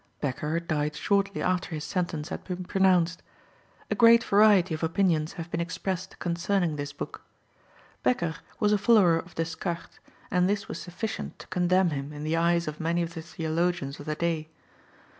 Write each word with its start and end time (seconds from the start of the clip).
Bekker 0.19 0.59
died 0.59 0.95
shortly 0.95 1.43
after 1.43 1.75
his 1.75 1.83
sentence 1.83 2.29
had 2.29 2.43
been 2.43 2.63
pronounced. 2.65 3.21
A 3.91 3.93
great 3.93 4.23
variety 4.23 4.73
of 4.73 4.81
opinions 4.81 5.33
have 5.33 5.51
been 5.51 5.61
expressed 5.61 6.17
concerning 6.17 6.75
this 6.75 6.91
book. 6.91 7.21
Bekker 8.03 8.37
was 8.59 8.73
a 8.73 8.79
follower 8.79 9.19
of 9.19 9.35
Descartes, 9.35 9.99
and 10.31 10.49
this 10.49 10.67
was 10.67 10.81
sufficient 10.81 11.37
to 11.37 11.45
condemn 11.49 11.91
him 11.91 12.11
in 12.11 12.23
the 12.23 12.35
eyes 12.35 12.67
of 12.67 12.79
many 12.79 13.03
of 13.03 13.13
the 13.13 13.21
theologians 13.21 13.99
of 13.99 14.07
the 14.07 14.15
day. 14.15 14.49